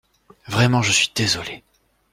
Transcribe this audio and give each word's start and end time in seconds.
Vraiment, 0.47 0.81
je 0.81 0.91
suis 0.93 1.11
désolé. 1.13 1.61